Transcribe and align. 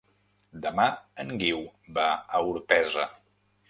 Demà 0.63 0.85
en 1.25 1.31
Guiu 1.43 1.63
va 2.01 2.09
a 2.17 2.45
Orpesa. 2.53 3.11